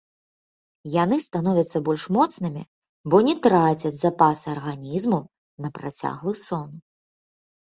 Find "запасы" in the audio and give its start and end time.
3.99-4.47